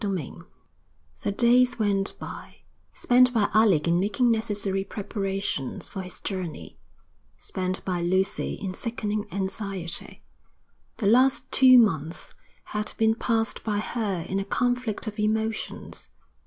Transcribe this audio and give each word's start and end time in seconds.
XXI 0.01 0.41
The 1.21 1.31
days 1.31 1.77
went 1.77 2.17
by, 2.17 2.61
spent 2.91 3.31
by 3.35 3.51
Alec 3.53 3.87
in 3.87 3.99
making 3.99 4.31
necessary 4.31 4.83
preparations 4.83 5.87
for 5.87 6.01
his 6.01 6.19
journey, 6.19 6.79
spent 7.37 7.85
by 7.85 8.01
Lucy 8.01 8.55
in 8.55 8.73
sickening 8.73 9.27
anxiety. 9.31 10.23
The 10.97 11.05
last 11.05 11.51
two 11.51 11.77
months 11.77 12.33
had 12.63 12.93
been 12.97 13.13
passed 13.13 13.63
by 13.63 13.77
her 13.77 14.25
in 14.27 14.39
a 14.39 14.43
conflict 14.43 15.05
of 15.05 15.19
emotions. 15.19 16.09